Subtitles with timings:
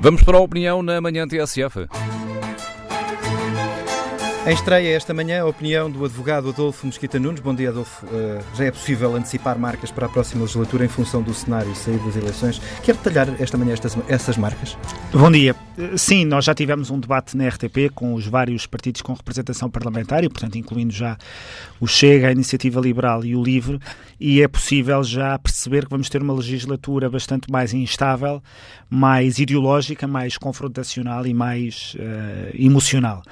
[0.00, 1.88] Vamos para a opinião na manhã TSF.
[4.46, 7.40] Em estreia esta manhã, a opinião do advogado Adolfo Mesquita Nunes.
[7.40, 8.06] Bom dia, Adolfo.
[8.06, 11.74] Uh, já é possível antecipar marcas para a próxima legislatura em função do cenário e
[11.74, 12.60] sair das eleições.
[12.82, 14.78] Quer detalhar esta manhã estas, essas marcas?
[15.12, 15.54] Bom dia.
[15.96, 20.24] Sim, nós já tivemos um debate na RTP com os vários partidos com representação parlamentar,
[20.24, 21.16] e, portanto, incluindo já
[21.78, 23.78] o Chega, a Iniciativa Liberal e o Livre,
[24.18, 28.42] e é possível já perceber que vamos ter uma legislatura bastante mais instável,
[28.90, 33.22] mais ideológica, mais confrontacional e mais uh, emocional.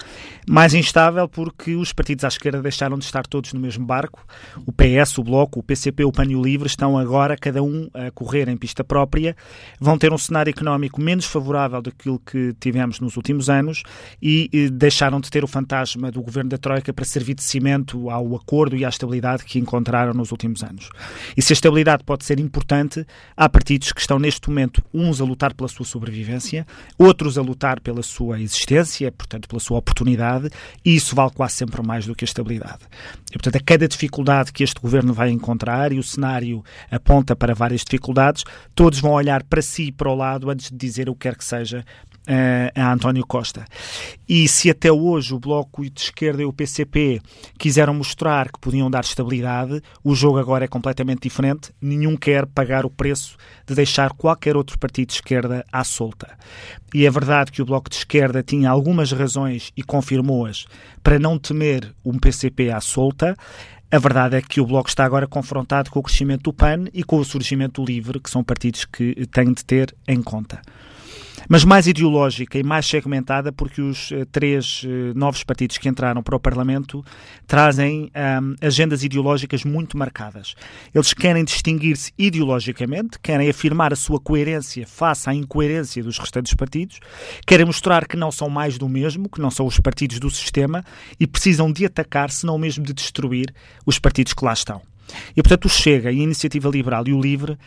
[0.48, 4.24] Mais instável porque os partidos à esquerda deixaram de estar todos no mesmo barco.
[4.64, 7.88] O PS, o Bloco, o PCP, o PAN e o Livre estão agora, cada um,
[7.92, 9.34] a correr em pista própria.
[9.80, 13.82] Vão ter um cenário económico menos favorável daquilo que tivemos nos últimos anos
[14.20, 18.10] e, e deixaram de ter o fantasma do governo da Troika para servir de cimento
[18.10, 20.88] ao acordo e à estabilidade que encontraram nos últimos anos.
[21.36, 25.24] E se a estabilidade pode ser importante, há partidos que estão neste momento, uns a
[25.24, 26.66] lutar pela sua sobrevivência,
[26.98, 30.50] outros a lutar pela sua existência, portanto, pela sua oportunidade
[30.84, 32.80] e isso vale quase sempre mais do que a estabilidade.
[33.30, 37.54] E, portanto, a cada dificuldade que este governo vai encontrar, e o cenário aponta para
[37.54, 41.14] várias dificuldades, todos vão olhar para si e para o lado antes de dizer o
[41.14, 41.84] que quer que seja
[42.74, 43.64] a António Costa.
[44.28, 47.20] E se até hoje o Bloco de Esquerda e o PCP
[47.58, 51.72] quiseram mostrar que podiam dar estabilidade, o jogo agora é completamente diferente.
[51.80, 56.36] Nenhum quer pagar o preço de deixar qualquer outro partido de esquerda à solta.
[56.92, 60.66] E é verdade que o Bloco de Esquerda tinha algumas razões e confirmou-as
[61.02, 63.36] para não temer um PCP à solta.
[63.88, 67.04] A verdade é que o Bloco está agora confrontado com o crescimento do PAN e
[67.04, 70.60] com o surgimento do LIVRE, que são partidos que têm de ter em conta
[71.48, 76.22] mas mais ideológica e mais segmentada, porque os uh, três uh, novos partidos que entraram
[76.22, 77.04] para o Parlamento
[77.46, 80.54] trazem um, agendas ideológicas muito marcadas.
[80.94, 86.98] Eles querem distinguir-se ideologicamente, querem afirmar a sua coerência face à incoerência dos restantes partidos,
[87.46, 90.84] querem mostrar que não são mais do mesmo, que não são os partidos do sistema
[91.18, 94.80] e precisam de atacar, se não mesmo de destruir, os partidos que lá estão.
[95.36, 97.58] E, portanto, o Chega, a Iniciativa Liberal e o Livre uh,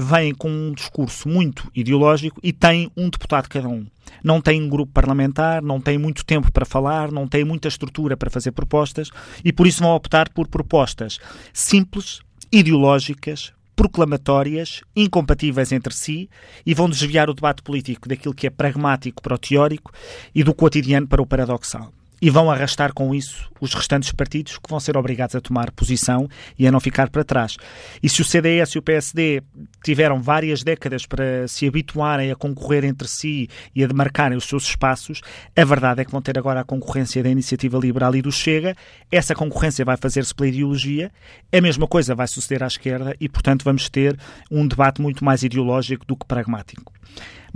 [0.00, 3.86] vêm com um discurso muito ideológico e têm um deputado cada um.
[4.22, 8.16] Não têm um grupo parlamentar, não têm muito tempo para falar, não têm muita estrutura
[8.16, 9.10] para fazer propostas
[9.44, 11.18] e, por isso, vão optar por propostas
[11.52, 12.20] simples,
[12.52, 16.30] ideológicas, proclamatórias, incompatíveis entre si
[16.64, 19.92] e vão desviar o debate político daquilo que é pragmático para o teórico
[20.34, 24.68] e do cotidiano para o paradoxal e vão arrastar com isso os restantes partidos que
[24.68, 26.28] vão ser obrigados a tomar posição
[26.58, 27.56] e a não ficar para trás.
[28.02, 29.42] E se o CDS e o PSD
[29.82, 34.64] tiveram várias décadas para se habituarem a concorrer entre si e a demarcarem os seus
[34.64, 35.20] espaços,
[35.56, 38.74] a verdade é que vão ter agora a concorrência da Iniciativa Liberal e do Chega.
[39.10, 41.10] Essa concorrência vai fazer-se pela ideologia,
[41.52, 44.18] a mesma coisa vai suceder à esquerda e, portanto, vamos ter
[44.50, 46.92] um debate muito mais ideológico do que pragmático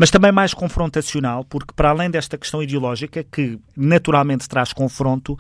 [0.01, 5.39] mas também mais confrontacional, porque para além desta questão ideológica, que naturalmente traz confronto,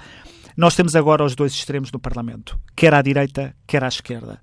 [0.54, 4.38] nós temos agora os dois extremos no Parlamento, quer à direita, quer à esquerda.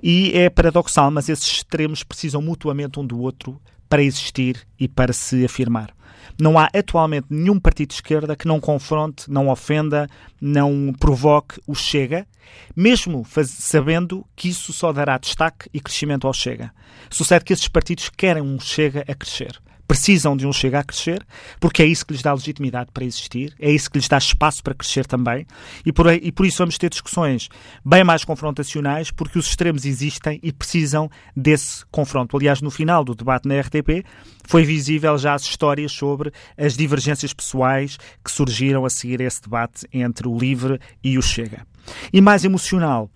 [0.00, 5.12] E é paradoxal, mas esses extremos precisam mutuamente um do outro para existir e para
[5.12, 5.94] se afirmar.
[6.38, 10.06] Não há atualmente nenhum partido de esquerda que não confronte, não ofenda,
[10.40, 12.26] não provoque o Chega,
[12.74, 16.72] mesmo faz, sabendo que isso só dará destaque e crescimento ao Chega.
[17.08, 21.24] Sucede que esses partidos querem um Chega a crescer precisam de um Chega a crescer,
[21.60, 24.62] porque é isso que lhes dá legitimidade para existir, é isso que lhes dá espaço
[24.62, 25.46] para crescer também,
[25.84, 27.48] e por, e por isso vamos ter discussões
[27.84, 32.36] bem mais confrontacionais, porque os extremos existem e precisam desse confronto.
[32.36, 34.04] Aliás, no final do debate na RTP,
[34.44, 39.86] foi visível já as histórias sobre as divergências pessoais que surgiram a seguir esse debate
[39.92, 41.66] entre o Livre e o Chega.
[42.12, 43.10] E mais emocional,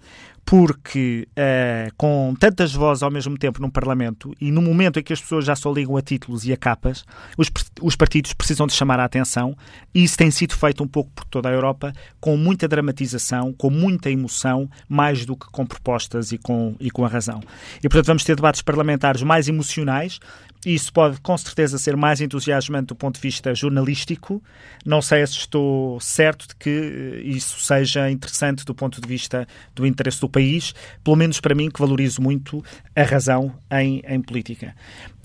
[0.50, 5.12] porque uh, com tantas vozes ao mesmo tempo no Parlamento e no momento em que
[5.12, 7.04] as pessoas já só ligam a títulos e a capas,
[7.38, 7.48] os,
[7.80, 9.56] os partidos precisam de chamar a atenção
[9.94, 13.70] e isso tem sido feito um pouco por toda a Europa com muita dramatização, com
[13.70, 17.38] muita emoção, mais do que com propostas e com, e com a razão.
[17.78, 20.18] E portanto vamos ter debates parlamentares mais emocionais,
[20.64, 24.42] isso pode com certeza ser mais entusiasmante do ponto de vista jornalístico.
[24.84, 29.48] Não sei se estou certo de que eh, isso seja interessante do ponto de vista
[29.74, 30.39] do interesse do país,
[31.04, 32.62] pelo menos para mim, que valorizo muito
[32.94, 34.74] a razão em, em política.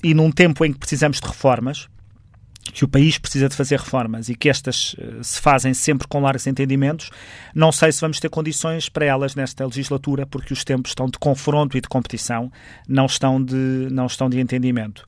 [0.04, 1.88] E num tempo em que precisamos de reformas,
[2.74, 6.20] que o país precisa de fazer reformas e que estas uh, se fazem sempre com
[6.20, 7.10] largos entendimentos,
[7.54, 11.18] não sei se vamos ter condições para elas nesta legislatura, porque os tempos estão de
[11.18, 12.52] confronto e de competição,
[12.88, 15.06] não estão de, não estão de entendimento.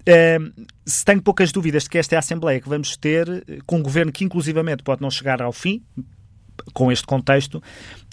[0.00, 3.78] Uh, se tenho poucas dúvidas de que esta é a Assembleia que vamos ter, com
[3.78, 5.82] um governo que inclusivamente pode não chegar ao fim,
[6.72, 7.62] com este contexto,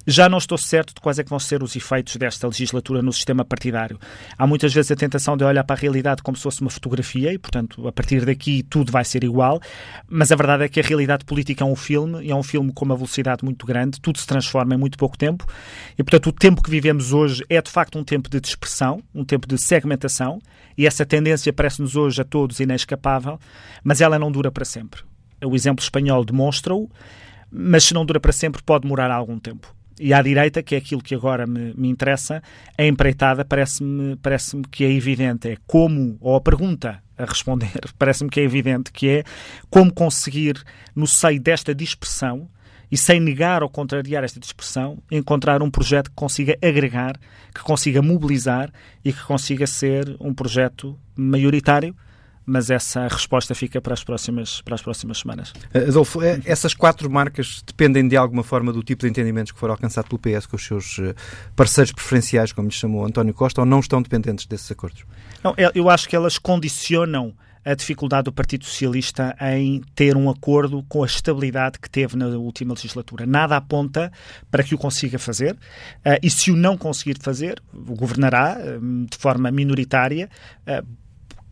[0.09, 3.11] Já não estou certo de quais é que vão ser os efeitos desta legislatura no
[3.11, 3.99] sistema partidário.
[4.37, 7.33] Há muitas vezes a tentação de olhar para a realidade como se fosse uma fotografia
[7.33, 9.59] e, portanto, a partir daqui tudo vai ser igual,
[10.07, 12.71] mas a verdade é que a realidade política é um filme e é um filme
[12.71, 15.45] com uma velocidade muito grande, tudo se transforma em muito pouco tempo
[15.99, 19.25] e, portanto, o tempo que vivemos hoje é de facto um tempo de dispersão, um
[19.25, 20.39] tempo de segmentação
[20.77, 23.37] e essa tendência parece-nos hoje a todos inescapável,
[23.83, 25.01] mas ela não dura para sempre.
[25.43, 26.89] O exemplo espanhol demonstra-o,
[27.51, 29.75] mas se não dura para sempre, pode demorar algum tempo.
[29.99, 32.41] E à direita, que é aquilo que agora me, me interessa,
[32.77, 35.49] a empreitada parece-me parece que é evidente.
[35.49, 39.23] É como, ou a pergunta a responder, parece-me que é evidente, que é
[39.69, 40.61] como conseguir,
[40.95, 42.47] no seio desta dispersão,
[42.91, 47.19] e sem negar ou contrariar esta dispersão, encontrar um projeto que consiga agregar,
[47.53, 48.71] que consiga mobilizar
[49.03, 51.93] e que consiga ser um projeto maioritário
[52.47, 55.51] mas essa resposta fica para as próximas, para as próximas semanas.
[55.73, 59.59] Eh, Adolfo, eh, essas quatro marcas dependem de alguma forma do tipo de entendimentos que
[59.59, 61.13] foram alcançados pelo PS com os seus eh,
[61.57, 65.03] parceiros preferenciais, como lhe chamou António Costa, ou não estão dependentes desses acordos?
[65.43, 67.33] Não, eu acho que elas condicionam
[67.65, 72.27] a dificuldade do Partido Socialista em ter um acordo com a estabilidade que teve na
[72.27, 73.25] última legislatura.
[73.25, 74.09] Nada aponta
[74.49, 75.57] para que o consiga fazer,
[76.23, 78.57] e se o não conseguir fazer, governará
[79.09, 80.29] de forma minoritária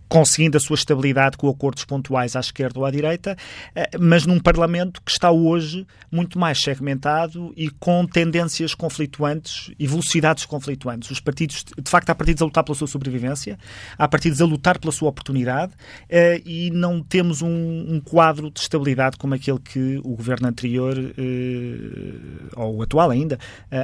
[0.08, 3.36] conseguindo a sua estabilidade com acordos pontuais à esquerda ou à direita,
[3.76, 9.88] eh, mas num Parlamento que está hoje muito mais segmentado e com tendências conflituantes e
[9.88, 11.10] velocidades conflituantes.
[11.10, 13.58] Os partidos, de facto, há partidos a lutar pela sua sobrevivência,
[13.98, 15.74] há partidos a lutar pela sua oportunidade
[16.10, 20.96] eh, e não temos um, um quadro de estabilidade como aquele que o governo anterior,
[20.98, 23.40] eh, ou o atual ainda,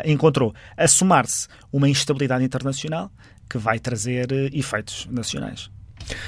[0.05, 0.53] encontrou.
[0.77, 3.11] A somar-se uma instabilidade internacional
[3.49, 5.69] que vai trazer efeitos nacionais.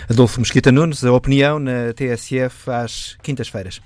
[0.10, 3.81] Adolfo Mesquita Nunes, a opinião na TSF às quintas-feiras.